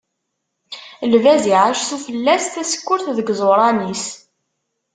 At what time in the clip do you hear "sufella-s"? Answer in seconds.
1.89-2.45